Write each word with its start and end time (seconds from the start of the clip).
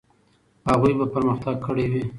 هغوی 0.69 0.93
به 0.99 1.05
پرمختګ 1.15 1.55
کړی 1.65 1.85
وي. 1.91 2.03